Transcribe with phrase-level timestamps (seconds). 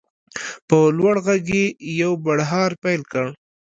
[0.67, 1.65] په لوړ غږ یې
[2.01, 3.25] یو بړهار پیل کړ.